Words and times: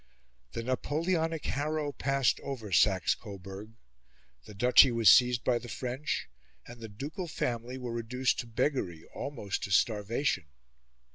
The 0.53 0.63
Napoleonic 0.63 1.45
harrow 1.45 1.91
passed 1.91 2.39
over 2.39 2.71
Saxe 2.71 3.13
Coburg. 3.13 3.73
The 4.45 4.55
duchy 4.55 4.91
was 4.91 5.11
seized 5.11 5.43
by 5.43 5.59
the 5.59 5.67
French, 5.69 6.27
and 6.65 6.81
the 6.81 6.89
ducal 6.89 7.27
family 7.27 7.77
were 7.77 7.93
reduced 7.93 8.39
to 8.39 8.47
beggary, 8.47 9.03
almost 9.13 9.61
to 9.65 9.71
starvation. 9.71 10.45